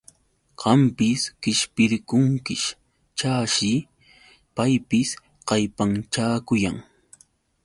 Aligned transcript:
Qampis 0.61 1.21
qishpirqunkish, 1.43 2.65
chashi 3.19 3.71
paypis 4.55 5.09
kallpanchakuyan. 5.47 6.77